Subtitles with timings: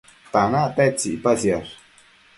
[0.31, 1.71] tanac tedtsi icpatsiash?